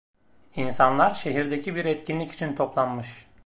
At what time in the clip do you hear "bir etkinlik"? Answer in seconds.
1.75-2.31